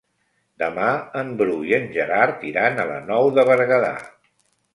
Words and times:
Demà 0.61 0.85
en 1.21 1.29
Bru 1.41 1.57
i 1.73 1.75
en 1.79 1.85
Gerard 1.99 2.47
iran 2.53 2.81
a 2.81 2.87
la 2.93 2.97
Nou 3.11 3.31
de 3.37 3.45
Berguedà. 3.53 3.95